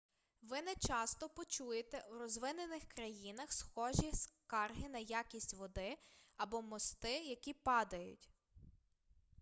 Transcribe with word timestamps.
ви 0.41 0.61
нечасто 0.61 1.29
почуєте 1.29 2.05
у 2.11 2.13
розвинених 2.19 2.87
країнах 2.87 3.53
схожі 3.53 4.11
скарги 4.13 4.89
на 4.89 4.99
якість 4.99 5.53
води 5.53 5.97
або 6.37 6.61
мости 6.61 7.17
які 7.17 7.53
падають 7.53 8.29